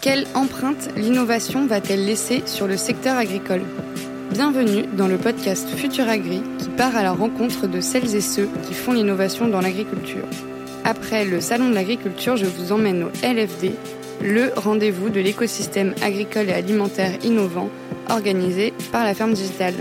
[0.00, 3.62] Quelle empreinte l'innovation va-t-elle laisser sur le secteur agricole?
[4.32, 8.48] Bienvenue dans le podcast Futur Agri qui part à la rencontre de celles et ceux
[8.66, 10.24] qui font l'innovation dans l'agriculture.
[10.84, 13.72] Après le Salon de l'agriculture, je vous emmène au LFD,
[14.22, 17.68] le rendez-vous de l'écosystème agricole et alimentaire innovant
[18.08, 19.74] organisé par la ferme digitale.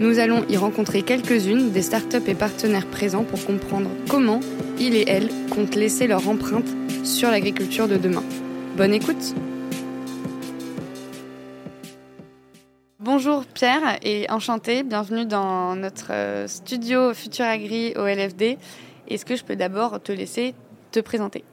[0.00, 4.40] Nous allons y rencontrer quelques-unes des startups et partenaires présents pour comprendre comment
[4.78, 6.68] ils et elles comptent laisser leur empreinte
[7.04, 8.24] sur l'agriculture de demain.
[8.78, 9.34] Bonne écoute
[12.98, 18.56] Bonjour Pierre et enchanté, bienvenue dans notre euh, studio Futur Agri au LFD.
[19.06, 20.54] Est-ce que je peux d'abord te laisser
[20.92, 21.44] te présenter?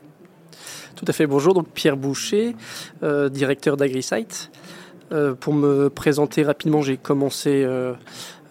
[0.95, 2.55] Tout à fait, bonjour, donc Pierre Boucher,
[3.03, 4.49] euh, directeur d'AgriSite.
[5.11, 7.93] Euh, pour me présenter rapidement, j'ai commencé euh,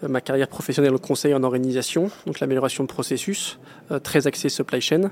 [0.03, 3.59] ma carrière professionnelle au conseil en organisation, donc l'amélioration de processus,
[3.91, 5.11] euh, très axé supply chain.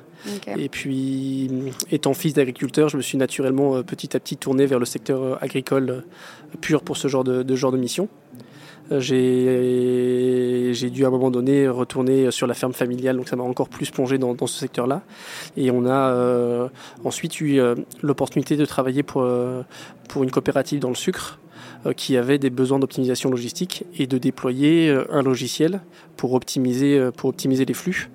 [0.58, 1.50] Et puis,
[1.92, 5.42] étant fils d'agriculteur, je me suis naturellement euh, petit à petit tourné vers le secteur
[5.44, 6.04] agricole
[6.62, 8.08] pur pour ce genre de, genre de mission.
[8.92, 13.68] J'ai dû à un moment donné retourner sur la ferme familiale, donc ça m'a encore
[13.68, 15.02] plus plongé dans, ce secteur-là.
[15.58, 16.70] Et on a
[17.04, 17.60] ensuite eu
[18.04, 19.28] l'opportunité de travailler pour,
[20.08, 21.45] pour une coopérative dans le sucre, euh,
[21.94, 25.82] qui avait des besoins d'optimisation logistique et de déployer euh, un logiciel
[26.18, 28.10] pour optimiser, euh, pour optimiser les flux.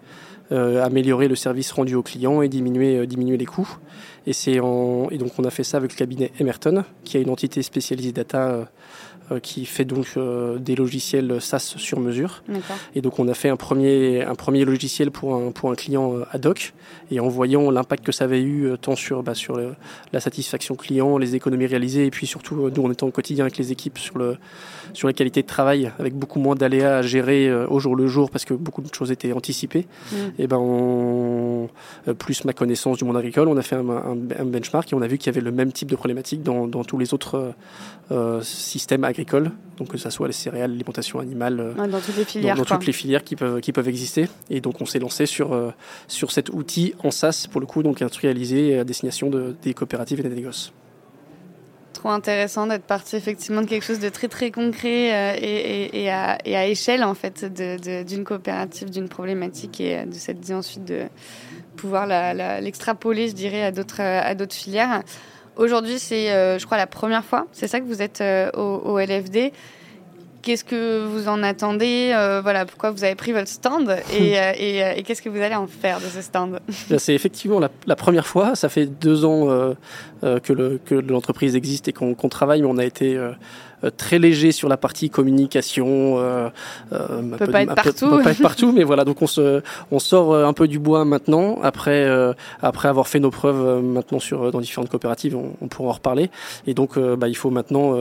[0.51, 3.79] Améliorer le service rendu aux clients et diminuer, diminuer les coûts.
[4.27, 7.31] Et, c'est et donc on a fait ça avec le cabinet Emerton, qui a une
[7.31, 8.69] entité spécialisée data
[9.33, 12.43] euh, qui fait donc euh, des logiciels SaaS sur mesure.
[12.97, 16.17] Et donc on a fait un premier, un premier logiciel pour un, pour un client
[16.17, 16.73] euh, ad hoc.
[17.13, 19.61] Et en voyant l'impact que ça avait eu tant sur, bah, sur
[20.13, 23.57] la satisfaction client, les économies réalisées, et puis surtout nous on était au quotidien avec
[23.57, 24.37] les équipes sur, le,
[24.95, 28.31] sur la qualité de travail, avec beaucoup moins d'aléas à gérer au jour le jour
[28.31, 29.87] parce que beaucoup de choses étaient anticipées.
[30.13, 30.17] Mm.
[30.41, 31.69] Et ben on,
[32.19, 35.07] plus ma connaissance du monde agricole, on a fait un, un, benchmark et on a
[35.07, 37.55] vu qu'il y avait le même type de problématique dans, dans tous les autres
[38.43, 39.53] systèmes agricoles.
[39.81, 42.87] Donc que ce soit les céréales, l'alimentation animale, euh, dans toutes les filières, dans, toutes
[42.87, 44.29] les filières qui peuvent, qui peuvent exister.
[44.51, 45.71] Et donc on s'est lancé sur, euh,
[46.07, 50.21] sur cet outil en SaaS, pour le coup, donc industrialisé à destination de, des coopératives
[50.21, 50.73] et des négoces
[52.09, 57.05] intéressant d'être parti effectivement de quelque chose de très très concret euh, et, à, échelle
[57.05, 61.03] en fait d'une coopérative, d'une problématique et de cette idée ensuite de
[61.77, 62.07] pouvoir
[62.61, 65.03] l'extrapoler, je dirais, à d'autres à d'autres filières.
[65.61, 67.47] Aujourd'hui, c'est, euh, je crois, la première fois.
[67.53, 69.53] C'est ça que vous êtes euh, au, LFD.
[70.43, 74.33] Qu'est-ce que vous en attendez euh, Voilà, pourquoi vous avez pris votre stand et,
[74.97, 76.61] et, qu'est-ce que vous allez en faire de ce stand?
[76.99, 78.55] C'est effectivement la, première fois.
[78.55, 79.75] Ça fait deux ans
[80.23, 83.33] que, l'entreprise existe et qu'on travaille, mais on a été euh,
[83.97, 86.19] très léger sur la partie communication.
[86.19, 86.49] Euh,
[86.93, 88.11] euh, peut pas être partout.
[88.11, 89.05] Peut, pas être partout, mais voilà.
[89.05, 91.59] Donc on se, on sort un peu du bois maintenant.
[91.63, 92.09] Après,
[92.61, 96.31] après avoir fait nos preuves maintenant sur dans différentes coopératives, on, on pourra en reparler.
[96.67, 97.97] Et donc, bah, il faut maintenant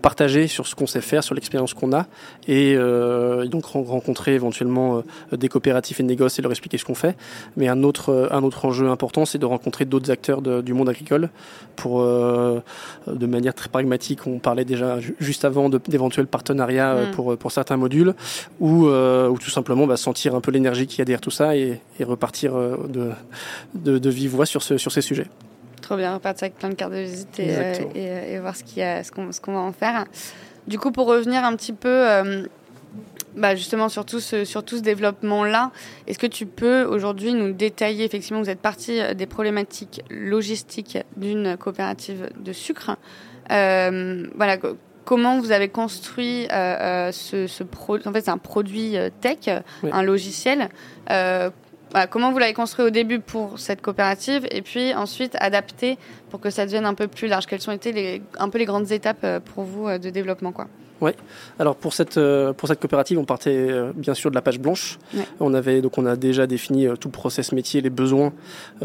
[0.00, 2.06] partager sur ce qu'on sait faire, sur l'expérience qu'on a,
[2.46, 6.94] et, et, donc rencontrer éventuellement des coopératives et des négoces et leur expliquer ce qu'on
[6.94, 7.16] fait.
[7.56, 10.88] Mais un autre, un autre enjeu important, c'est de rencontrer d'autres acteurs de, du monde
[10.88, 11.30] agricole
[11.76, 14.26] pour, de manière très pragmatique.
[14.26, 17.10] On parlait déjà juste avant d'éventuels partenariats euh, mm.
[17.12, 18.14] pour, pour certains modules,
[18.60, 21.30] ou, euh, ou tout simplement bah, sentir un peu l'énergie qu'il y a derrière tout
[21.30, 23.10] ça et, et repartir euh, de,
[23.74, 25.26] de, de, vive voix sur, ce, sur ces sujets.
[25.80, 27.56] Trop bien, repartir avec plein de cartes de visite et,
[27.94, 30.04] et, et voir ce qu'on ce qu'on va en faire.
[30.68, 32.04] Du coup, pour revenir un petit peu
[33.36, 35.70] bah justement sur tout ce, sur tout ce développement-là,
[36.06, 41.56] est-ce que tu peux aujourd'hui nous détailler, effectivement, vous êtes parti des problématiques logistiques d'une
[41.56, 42.96] coopérative de sucre.
[43.50, 44.58] Euh, voilà,
[45.10, 48.06] comment vous avez construit euh, euh, ce, ce produit.
[48.06, 49.50] En fait, c'est un produit euh, tech,
[49.82, 50.68] un logiciel.
[52.10, 55.98] comment vous l'avez construit au début pour cette coopérative et puis ensuite adapté
[56.30, 57.46] pour que ça devienne un peu plus large?
[57.46, 60.68] Quelles ont été les, un peu les grandes étapes pour vous de développement quoi?
[61.00, 61.12] Oui.
[61.58, 62.20] Alors pour cette
[62.58, 64.98] pour cette coopérative, on partait bien sûr de la page blanche.
[65.40, 68.32] On avait donc on a déjà défini tout le process métier, les besoins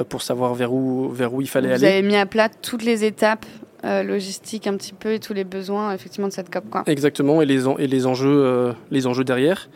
[0.09, 1.77] pour savoir vers où vers où il fallait aller.
[1.77, 3.45] Vous avez mis à plat toutes les étapes
[3.85, 6.69] euh, logistique un petit peu et tous les besoins effectivement de cette COP.
[6.69, 6.83] Quoi.
[6.87, 9.69] Exactement, et les, et les, enjeux, euh, les enjeux derrière.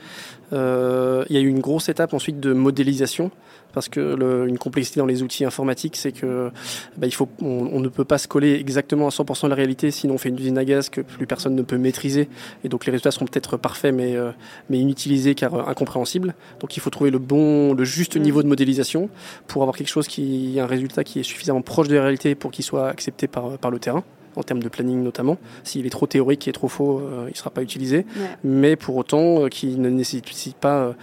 [0.54, 3.32] Euh, il y a eu une grosse étape ensuite de modélisation
[3.74, 6.50] parce que le, une complexité dans les outils informatiques, c'est que
[6.98, 9.92] bah, il faut, on, ne peut pas se coller exactement à 100% de la réalité,
[9.92, 12.30] sinon on fait une usine à gaz que plus personne ne peut maîtriser,
[12.64, 14.32] et donc les résultats seront peut-être parfaits, mais, euh,
[14.70, 16.34] mais inutilisés car incompréhensibles.
[16.60, 18.22] Donc il faut trouver le bon, le juste mm.
[18.22, 19.10] niveau de modélisation
[19.48, 22.50] pour avoir quelque chose qui, un résultat qui est suffisamment proche de la réalité pour
[22.50, 24.04] qu'il soit accepté par, par le terrain
[24.36, 25.38] en termes de planning notamment.
[25.64, 28.06] S'il est trop théorique et trop faux, euh, il ne sera pas utilisé.
[28.44, 30.94] Mais pour autant, euh, qui ne nécessite pas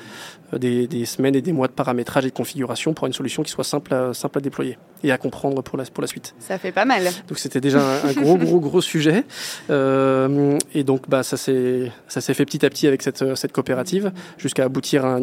[0.52, 3.64] des, semaines et des mois de paramétrage et de configuration pour une solution qui soit
[3.64, 6.34] simple à, simple à déployer et à comprendre pour la, pour la suite.
[6.38, 7.04] Ça fait pas mal.
[7.28, 9.24] Donc c'était déjà un, gros, gros, gros sujet.
[9.70, 15.04] et donc bah, ça s'est fait petit à petit avec cette, cette coopérative jusqu'à aboutir
[15.04, 15.18] à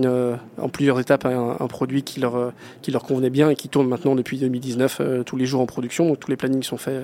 [0.58, 3.88] en plusieurs étapes à un, produit qui leur, qui leur convenait bien et qui tourne
[3.88, 6.08] maintenant depuis 2019 tous les jours en production.
[6.08, 7.04] Donc tous les plannings sont faits,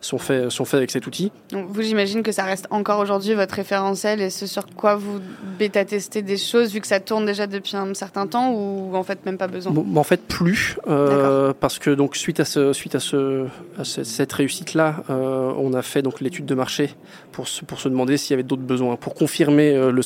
[0.00, 1.32] sont faits, sont faits avec cet outil.
[1.50, 5.20] Donc vous, j'imagine que ça reste encore aujourd'hui votre référentiel et ce sur quoi vous
[5.58, 9.24] bêta-testez des choses vu que ça tourne déjà depuis un certain temps ou en fait
[9.26, 9.72] même pas besoin?
[9.94, 13.46] En fait plus euh, parce que donc suite à ce, suite à ce
[13.84, 16.90] cette réussite là, euh, on a fait donc l'étude de marché
[17.32, 20.02] pour se, pour se demander s'il y avait d'autres besoins pour confirmer euh, le,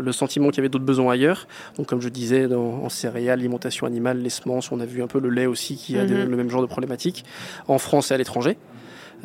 [0.00, 1.46] le sentiment qu'il y avait d'autres besoins ailleurs.
[1.76, 5.06] Donc, comme je disais, dans, en céréales, alimentation animale, les semences, on a vu un
[5.06, 6.28] peu le lait aussi qui a mhm.
[6.28, 7.24] le même genre de problématiques
[7.68, 8.56] en France et à l'étranger.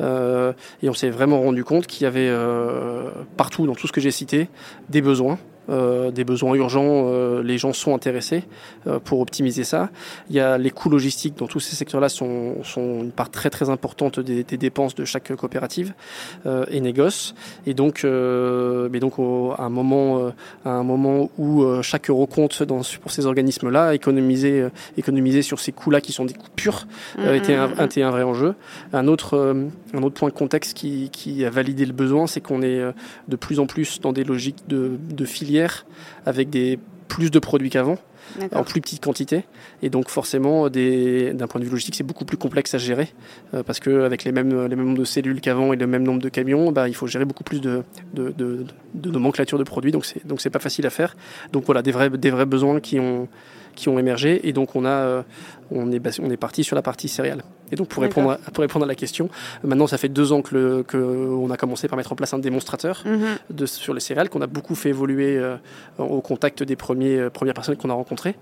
[0.00, 2.32] Euh, et on s'est vraiment rendu compte qu'il y avait
[3.36, 4.48] partout, dans tout ce que j'ai cité,
[4.88, 5.38] des besoins
[5.70, 8.44] euh, des besoins urgents, euh, les gens sont intéressés
[8.86, 9.90] euh, pour optimiser ça.
[10.30, 13.50] Il y a les coûts logistiques dans tous ces secteurs-là sont, sont une part très
[13.50, 15.92] très importante des, des dépenses de chaque coopérative
[16.70, 17.34] et négoce.
[17.66, 20.32] Et donc, mais donc à un moment,
[20.64, 25.72] à un moment où chaque euro compte dans, pour ces organismes-là, économiser, économiser sur ces
[25.72, 26.86] coûts-là qui sont des coûts purs
[27.18, 27.84] mmh, était, un, mmh, mmh.
[27.84, 28.54] était un vrai enjeu.
[28.92, 29.56] Un autre,
[29.92, 32.80] un autre point de contexte qui, qui a validé le besoin, c'est qu'on est
[33.28, 35.57] de plus en plus dans des logiques de, de filières
[36.26, 36.78] avec des
[37.08, 37.98] plus de produits qu'avant
[38.52, 39.44] en plus petite quantité.
[39.82, 43.08] Et donc forcément d'un point de vue logistique c'est beaucoup plus complexe à gérer
[43.54, 46.02] euh, parce que avec les mêmes les mêmes nombres de cellules qu'avant et le même
[46.02, 47.82] nombre de camions bah, il faut gérer beaucoup plus de,
[48.14, 49.92] de, de, de nomenclature de produits.
[49.92, 51.16] Donc c'est donc c'est pas facile à faire.
[51.52, 53.28] Donc voilà des vrais des vrais besoins qui ont
[53.74, 54.46] qui ont émergé.
[54.46, 55.22] Et donc on a euh,
[55.70, 57.42] on est on est parti sur la partie céréales
[57.72, 59.28] et donc pour répondre, à, pour répondre à la question,
[59.62, 62.32] maintenant ça fait deux ans que, le, que on a commencé par mettre en place
[62.32, 63.36] un démonstrateur mhm.
[63.50, 65.56] de, sur les céréales qu'on a beaucoup fait évoluer euh,
[65.98, 68.36] au contact des premiers, euh, premières personnes qu'on a rencontrées.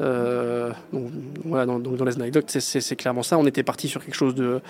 [0.00, 1.10] Euh, donc,
[1.44, 3.38] voilà, dans, donc dans les anecdotes, c'est clairement ça.
[3.38, 4.60] On était parti sur quelque chose de,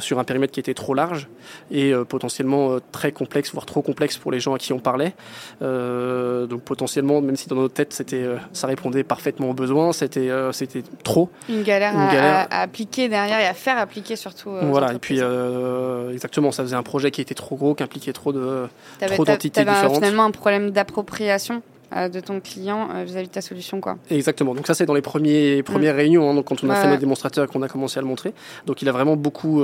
[0.00, 1.28] sur un périmètre qui était trop large
[1.70, 5.14] et potentiellement très complexe, voire trop complexe pour les gens à qui on parlait.
[5.60, 10.82] donc potentiellement, même si dans notre tête c'était, ça répondait parfaitement aux besoins, c'était, c'était
[11.02, 11.30] trop.
[11.48, 12.46] Une galère, Une galère.
[12.50, 14.50] À, à, appliquer derrière à faire appliquer surtout.
[14.50, 17.82] Euh, voilà, et puis euh, exactement, ça faisait un projet qui était trop gros, qui
[17.82, 18.68] impliquait trop de
[19.00, 19.94] trop d'entités différentes.
[19.94, 21.62] finalement un problème d'appropriation
[21.92, 23.96] de ton client vis-à-vis de ta solution quoi.
[24.10, 24.54] Exactement.
[24.54, 25.98] Donc ça c'est dans les premiers premières mm.
[25.98, 28.34] réunions hein, donc quand on a fait notre démonstrateur qu'on a commencé à le montrer.
[28.66, 29.62] Donc il a vraiment beaucoup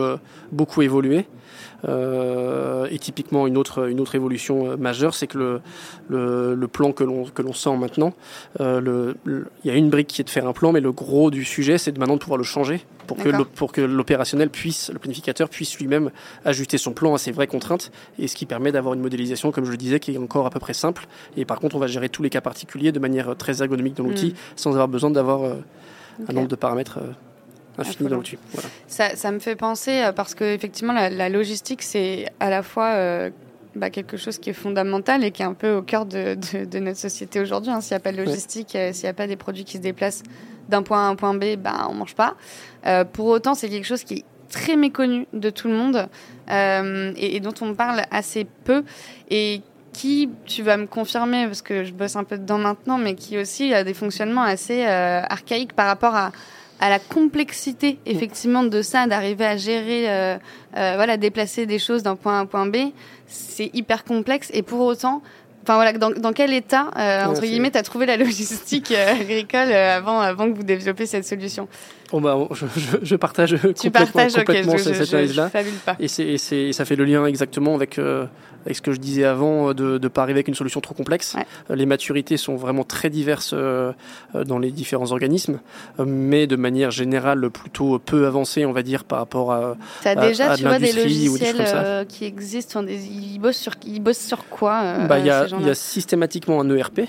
[0.52, 1.26] beaucoup évolué.
[1.88, 5.60] Euh, et typiquement, une autre, une autre évolution euh, majeure, c'est que le,
[6.08, 8.12] le, le, plan que l'on, sent maintenant,
[8.60, 11.30] euh, il y a une brique qui est de faire un plan, mais le gros
[11.30, 14.90] du sujet, c'est de maintenant de pouvoir le changer pour que, pour que l'opérationnel puisse,
[14.90, 16.10] le planificateur puisse lui-même
[16.44, 19.64] ajuster son plan à ses vraies contraintes, et ce qui permet d'avoir une modélisation, comme
[19.64, 21.06] je le disais, qui est encore à peu près simple.
[21.36, 24.04] Et par contre, on va gérer tous les cas particuliers de manière très ergonomique dans
[24.04, 24.34] l'outil, mm.
[24.56, 25.56] sans avoir besoin d'avoir
[26.28, 26.98] un nombre de paramètres
[27.78, 28.38] infini dans l'outil.
[28.52, 28.68] Voilà.
[28.86, 32.62] Ça, ça, me fait penser, euh, parce que effectivement la, la logistique, c'est à la
[32.62, 33.30] fois euh,
[33.74, 36.64] bah, quelque chose qui est fondamental et qui est un peu au cœur de, de,
[36.64, 37.72] de notre société aujourd'hui.
[37.72, 37.80] Hein.
[37.80, 39.82] S'il n'y a pas de logistique, euh, s'il n'y a pas des produits qui se
[39.82, 40.22] déplacent
[40.68, 42.34] d'un point A à un point B, bah, on mange pas.
[42.86, 46.08] Euh, pour autant, c'est quelque chose qui est très méconnu de tout le monde
[46.50, 48.84] euh, et, dont on parle assez peu
[49.30, 49.62] et
[49.92, 53.38] qui, tu vas me confirmer, parce que je bosse un peu dedans maintenant, mais qui
[53.38, 56.32] aussi a des fonctionnements assez archaïques par rapport à
[56.82, 60.36] à la complexité effectivement de ça, d'arriver à gérer, euh,
[60.76, 62.76] euh, voilà, déplacer des choses d'un point A à un point B,
[63.28, 65.22] c'est hyper complexe et pour autant,
[65.62, 69.12] Enfin voilà, dans, dans quel état, euh, entre guillemets, tu as trouvé la logistique euh,
[69.12, 71.68] agricole euh, avant, avant que vous développiez cette solution?
[72.12, 75.50] Bon bah, je, je, je partage tu complètement, partages, complètement okay, cette analyse-là.
[75.98, 78.26] Et, et, et, ça fait le lien exactement avec, euh,
[78.66, 81.34] avec ce que je disais avant, de ne pas arriver avec une solution trop complexe.
[81.34, 81.74] Ouais.
[81.74, 85.58] Les maturités sont vraiment très diverses dans les différents organismes,
[86.04, 89.76] mais de manière générale plutôt peu avancées, on va dire, par rapport à.
[90.02, 94.18] Tu as déjà, tu vois, des logiciels qui existent, des, ils, bossent sur, ils bossent
[94.18, 97.00] sur quoi bah, y il y a systématiquement un ERP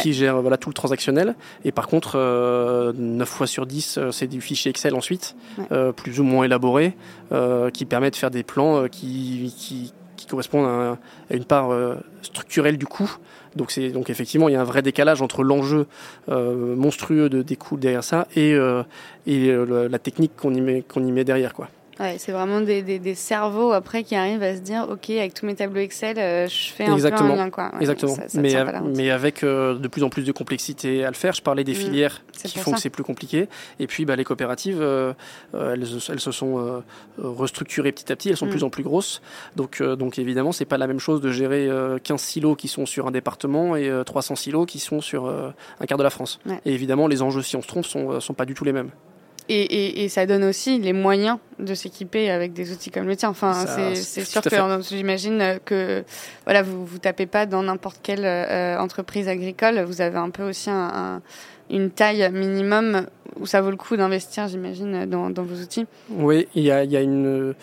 [0.00, 1.34] qui gère voilà tout le transactionnel.
[1.64, 5.36] Et par contre euh, 9 fois sur 10 euh, c'est du fichier Excel ensuite
[5.70, 6.94] euh, plus ou moins élaboré
[7.32, 10.98] euh, qui permet de faire des plans euh, qui, qui, qui, correspondent à,
[11.30, 13.10] à, une part euh, structurelle du coût.
[13.56, 15.86] Donc c'est donc effectivement il y a un vrai décalage entre l'enjeu
[16.28, 18.56] monstrueux de, des coûts derrière ça et,
[19.26, 21.68] et la technique qu'on y met qu'on y met derrière quoi
[22.02, 25.46] Ouais, c'est vraiment des, des, cerveaux après qui arrivent à se dire ok avec tous
[25.46, 27.28] mes tableaux Excel euh, je fais un Exactement.
[27.28, 27.70] peu un lien quoi.
[27.80, 28.16] Exactement.
[28.34, 28.56] mais,
[28.96, 31.32] mais avec euh, de plus en plus de complexité à le faire.
[31.32, 31.76] Je parlais des mm.
[31.76, 33.48] filières qui font que c'est plus compliqué.
[33.78, 35.12] Et puis bah, les coopératives, euh,
[35.54, 36.82] elles, elles, se sont
[37.18, 38.30] restructurées petit à petit.
[38.30, 38.54] Elles sont de mm.
[38.54, 39.22] plus en plus grosses.
[39.54, 41.68] Donc donc évidemment c'est pas la même chose de gérer
[42.02, 45.98] 15 silos qui sont sur un département et 300 silos qui sont sur un quart
[45.98, 46.40] de la France.
[46.66, 48.90] Et évidemment les enjeux si on se trompe sont sont pas du tout les mêmes.
[49.48, 53.28] Et, et, ça donne aussi les moyens de s'équiper avec des outils comme le tien.
[53.28, 56.04] Enfin, c'est sûr que j'imagine que
[56.44, 59.80] voilà, vous vous tapez pas dans n'importe quelle euh, entreprise agricole.
[59.80, 61.22] Vous avez un peu aussi un,
[61.70, 63.06] une taille minimum
[63.40, 65.86] où ça vaut le coup d'investir, j'imagine, dans, dans, vos outils.
[66.10, 67.54] Oui, il y a, il y a une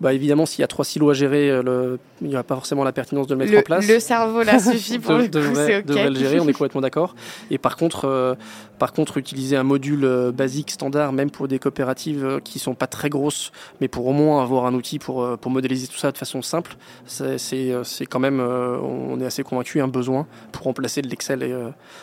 [0.00, 1.98] bah, évidemment, s'il y a trois silos à gérer, euh, le...
[2.20, 3.86] il n'y a pas forcément la pertinence de le mettre en place.
[3.88, 7.14] Le cerveau là suffit pour le coup, devrait, devrait le gérer, on est complètement d'accord.
[7.50, 8.34] Et par contre, euh,
[8.78, 12.88] par contre, utiliser un module euh, basique standard, même pour des coopératives qui sont pas
[12.88, 16.18] très grosses, mais pour au moins avoir un outil pour, pour modéliser tout ça de
[16.18, 21.42] façon simple, c'est quand même, on est assez convaincu, un besoin pour remplacer de l'Excel
[21.42, 21.54] et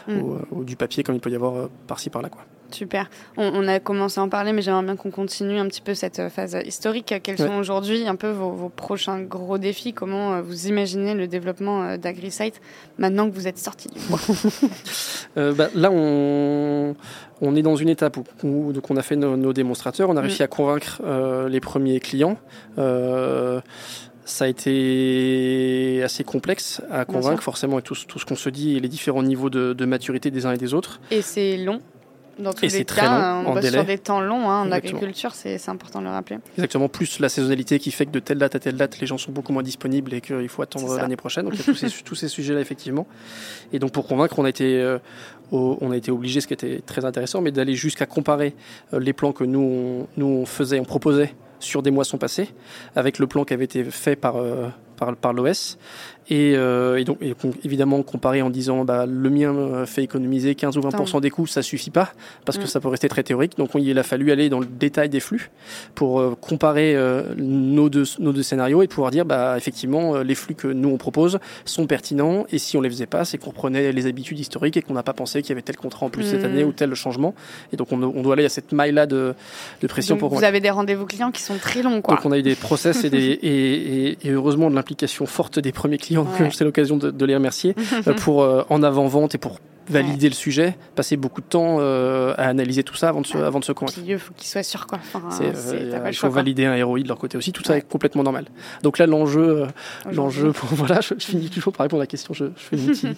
[0.08, 0.22] mm.
[0.52, 2.30] ou, du papier comme il peut y avoir par-ci par-là.
[2.30, 2.42] quoi.
[2.72, 3.10] Super.
[3.38, 6.20] On, a commencé à en parler, mais j'aimerais bien qu'on continue un petit peu cette
[6.20, 7.14] euh, phase historique.
[7.24, 9.94] Quels sont aujourd'hui un peu vos, prochains gros défis?
[9.94, 12.62] Comment euh, vous imaginez le développement euh, d'AgriSite
[12.98, 13.90] maintenant que vous êtes sorti?
[13.90, 14.20] Du bois
[15.54, 16.96] bah, Là, on,
[17.42, 20.42] on, est dans une étape où, donc on a fait nos, démonstrateurs, on a réussi
[20.42, 20.46] mm.
[20.46, 21.02] à convaincre
[21.48, 22.38] les premiers clients.
[22.78, 28.80] ça a été assez complexe à convaincre, forcément, avec tout, ce qu'on se dit et
[28.80, 31.02] les différents niveaux de maturité des uns et des autres.
[31.12, 31.82] Et c'est long?
[32.40, 35.34] Dans tous et les cas, long, on bosse sur des temps longs hein, en agriculture,
[35.34, 36.38] c'est important de le rappeler.
[36.58, 39.18] Exactement, plus la saisonnalité qui fait que de telle date à telle date, les gens
[39.18, 41.46] sont beaucoup moins disponibles et qu'il faut attendre l'année prochaine.
[41.46, 43.08] Donc il y a tous ces, tous ces sujets-là, effectivement.
[43.74, 44.98] Et donc pour convaincre, on a été, euh,
[45.52, 48.56] on a été obligé, ce qui était très intéressant, mais d'aller jusqu'à comparer
[48.94, 52.50] euh, les plans que nous on, nous on faisait, on proposait sur des moissons passés,
[52.96, 54.70] avec le plan qui avait été fait par, euh,
[55.02, 55.78] par, par l'OS,
[56.32, 57.20] euh, et, donc,
[57.64, 61.48] évidemment, comparer en disant bah, le mien euh, fait économiser 15 ou 20% des coûts,
[61.48, 62.14] ça suffit pas,
[62.46, 62.68] parce que mm.
[62.68, 63.58] ça peut rester très théorique.
[63.58, 65.52] Donc, il a fallu aller dans le détail des flux
[65.96, 66.98] pour euh, comparer
[67.38, 70.98] nos, deux, nos deux scénarios et pouvoir dire bah, effectivement, les flux que nous on
[70.98, 72.46] propose sont pertinents.
[72.52, 75.04] Et si on les faisait pas, c'est qu'on prenait les habitudes historiques et qu'on n'a
[75.04, 76.68] pas pensé qu'il y avait tel contrat en plus cette année mm.
[76.68, 77.34] ou tel changement.
[77.74, 79.34] Et donc, on, on doit aller à cette maille-là de,
[79.82, 80.34] de, pression pour.
[80.34, 82.16] Vous avez des rendez-vous clients qui sont très longs, quoi.
[82.16, 84.91] Donc, on a eu des process et, des, et, et, et heureusement de l'implication
[85.26, 87.76] forte des premiers clients c'est l'occasion de, les remercier
[88.08, 89.60] euh, pour euh, en avant-vente et pour
[89.92, 93.38] valider le sujet, passer beaucoup de temps euh, à analyser tout ça avant de se,
[93.38, 94.00] avant de se convaincre.
[94.06, 94.88] Il faut qu'ils soient sûrs.
[94.88, 95.00] Quoi.
[95.42, 97.52] il faut valider un ROI de leur côté aussi.
[97.52, 98.46] Tout ça est complètement normal.
[98.84, 99.68] Donc là, l'enjeu,
[100.12, 102.34] l'enjeu voilà, je, finis toujours par répondre à la question.
[102.34, 103.16] Je, fais une petite, une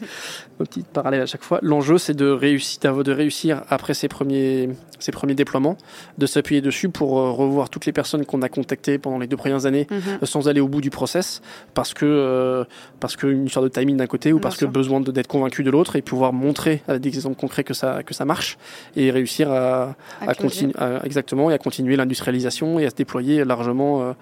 [0.66, 1.60] petite parallèle à chaque fois.
[1.62, 5.78] L'enjeu, c'est de réussir, de réussir après ces premiers, ces premiers déploiements,
[6.18, 9.66] de s'appuyer dessus pour revoir toutes les personnes qu'on a contactées pendant les deux premières
[9.66, 10.26] années, mhm.
[10.26, 11.42] sans aller au bout du process,
[11.74, 12.66] parce que
[13.00, 15.96] parce qu'une histoire de timing d'un côté ou parce que besoin d'être convaincu de l'autre
[15.96, 18.58] et pouvoir montrer avec des exemples concrets que ça, que ça marche
[18.96, 24.02] et réussir à, à, continuer exactement et à continuer l'industrialisation et à se déployer largement.
[24.02, 24.14] Euh,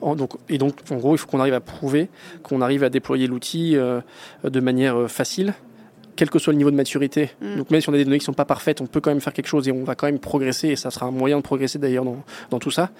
[0.00, 2.08] en, donc, et donc, en gros, il faut qu'on arrive à prouver
[2.42, 4.00] qu'on arrive à déployer l'outil euh,
[4.44, 5.54] de manière euh, facile
[6.16, 7.30] quel que soit le niveau de maturité.
[7.40, 7.56] Mm.
[7.56, 9.22] Donc même si on a des données qui sont pas parfaites, on peut quand même
[9.22, 11.42] faire quelque chose et on va quand même progresser et ça sera un moyen de
[11.42, 12.90] progresser d'ailleurs dans, dans, tout ça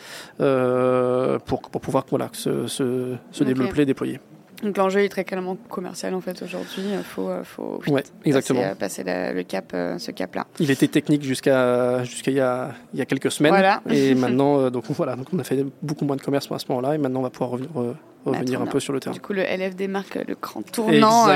[0.40, 4.20] euh, pour, pour pouvoir voilà, se, se, se développer et déployer.
[4.62, 6.82] Donc l'enjeu est très clairement commercial en fait aujourd'hui.
[6.92, 8.60] Il faut, euh, faut ouais, exactement.
[8.78, 10.46] passer, passer le cap, euh, ce cap-là.
[10.58, 13.52] Il était technique jusqu'à jusqu'à il, y a, il y a quelques semaines.
[13.52, 13.80] Voilà.
[13.88, 16.66] Et maintenant, euh, donc voilà, donc on a fait beaucoup moins de commerce à ce
[16.68, 17.70] moment-là et maintenant on va pouvoir revenir,
[18.24, 19.14] revenir un peu sur le terrain.
[19.14, 21.26] Du coup, le LFD marque le grand tournant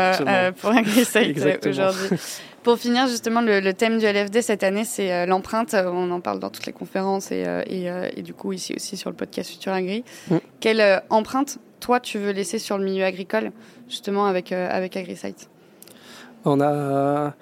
[0.61, 2.09] pour AgriSite aujourd'hui.
[2.65, 5.75] Pour finir, justement, le, thème du LFD cette année, c'est l'empreinte.
[5.75, 9.11] On en parle dans toutes les conférences et, et, et, du coup ici aussi sur
[9.11, 10.03] le podcast Futur Agri.
[10.31, 10.37] Mm.
[10.61, 13.53] Quelle empreinte toi, tu veux laisser sur le milieu agricole,
[13.91, 15.51] justement, avec, euh, avec AgriSite?
[16.47, 17.35] On a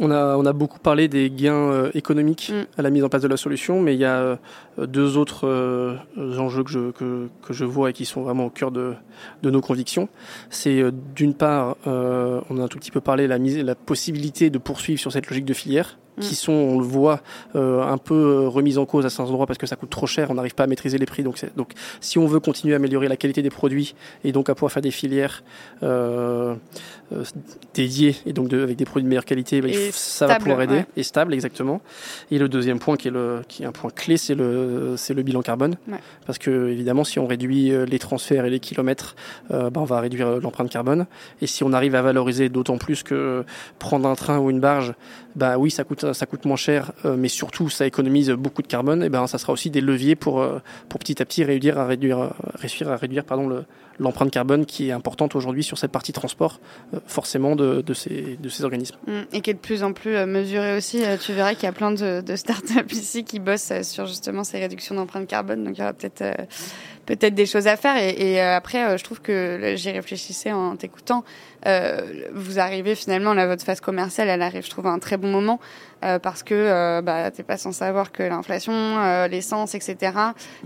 [0.00, 2.78] on a, on a beaucoup parlé des gains euh, économiques mm.
[2.78, 4.36] à la mise en place de la solution, mais il y a euh,
[4.78, 8.50] deux autres euh, enjeux que je, que, que, je vois et qui sont vraiment au
[8.50, 8.94] cœur de,
[9.42, 10.08] de nos convictions.
[10.50, 10.82] C'est
[11.14, 15.00] d'une part, on a un tout petit peu parlé, la, mise, la possibilité de poursuivre
[15.00, 17.22] sur cette logique de filière, qui sont, on le voit,
[17.54, 20.34] un peu remises en cause à certains endroits parce que ça coûte trop cher, on
[20.34, 21.22] n'arrive pas à maîtriser les prix.
[21.22, 24.54] Donc, donc si on veut continuer à améliorer la qualité des produits et donc à
[24.54, 25.42] pouvoir faire des filières
[27.74, 30.84] dédiées et donc de, avec des produits de meilleure qualité, bah, ça va pouvoir aider
[30.96, 31.80] et stable exactement.
[32.30, 35.14] Et le deuxième point qui est le qui est un point clé, c'est le c'est
[35.14, 35.76] le bilan carbone,
[36.26, 39.16] parce que évidemment si on réduit euh, les transferts et les kilomètres,
[39.50, 41.06] euh, bah, on va réduire euh, l'empreinte carbone.
[41.40, 43.44] Et si on arrive à valoriser d'autant plus que
[43.78, 44.94] prendre un train ou une barge
[45.36, 49.02] bah oui, ça coûte, ça coûte moins cher, mais surtout ça économise beaucoup de carbone,
[49.02, 50.44] et ben ça sera aussi des leviers pour,
[50.88, 53.64] pour petit à petit réduire à réduire, réussir à réduire pardon, le,
[53.98, 56.60] l'empreinte carbone qui est importante aujourd'hui sur cette partie transport,
[56.94, 58.96] euh, forcément de, de, ces, de ces organismes.
[59.06, 59.12] Mmh.
[59.32, 61.04] Et qui est de plus en plus euh, mesurée aussi.
[61.04, 64.44] Euh, tu verras qu'il y a plein de, de startups ici qui bossent sur justement
[64.44, 65.64] ces réductions d'empreinte carbone.
[65.64, 66.22] Donc il y aura peut-être
[67.06, 67.96] peut-être des choses à faire.
[67.96, 71.24] Et, après, je trouve que j'y réfléchissais en t'écoutant.
[71.64, 75.28] vous arrivez finalement, là, votre phase commerciale, elle arrive, je trouve, à un très bon
[75.28, 75.60] moment
[76.00, 80.12] parce que bah, t'es pas sans savoir que l'inflation, l'essence, etc.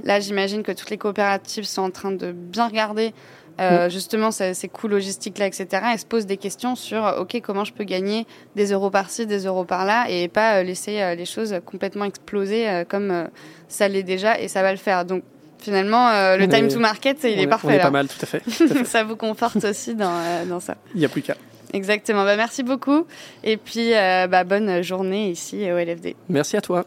[0.05, 3.13] Là, j'imagine que toutes les coopératives sont en train de bien regarder
[3.59, 5.67] euh, justement ces, coûts logistiques là, etc.
[5.95, 9.47] Et se posent des questions sur ok comment je peux gagner des euros par-ci, des
[9.47, 13.29] euros par-là, et pas euh, laisser euh, les choses complètement exploser comme
[13.69, 15.07] ça l'est déjà, et ça va le faire.
[15.07, 15.23] Donc
[15.59, 17.69] finalement, le time to market, il est, parfait.
[17.69, 18.43] On est pas mal, tout à fait.
[18.85, 20.77] ça vous conforte aussi dans, dans ça.
[20.95, 21.37] Il n'y a plus qu'à.
[21.73, 22.25] Exactement.
[22.25, 23.07] Bah, merci beaucoup.
[23.45, 26.17] Et puis, bah, bonne journée ici au LFD.
[26.29, 26.85] Merci à toi.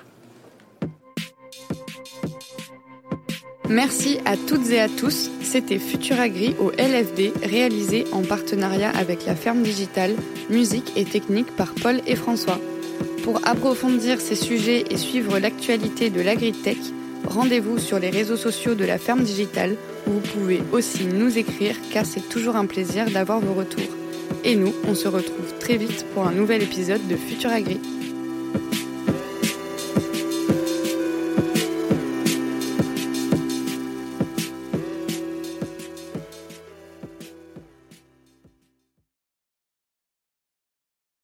[3.69, 5.29] Merci à toutes et à tous.
[5.43, 10.15] C'était Futuragri au LFD, réalisé en partenariat avec la ferme digitale,
[10.49, 12.59] musique et technique par Paul et François.
[13.23, 16.79] Pour approfondir ces sujets et suivre l'actualité de l'agritech,
[17.29, 19.75] rendez-vous sur les réseaux sociaux de la ferme digitale
[20.07, 23.83] où vous pouvez aussi nous écrire car c'est toujours un plaisir d'avoir vos retours.
[24.43, 27.79] Et nous, on se retrouve très vite pour un nouvel épisode de Futuragri.